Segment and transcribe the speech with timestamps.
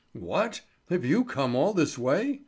[0.13, 2.39] "What, have you come all this way?"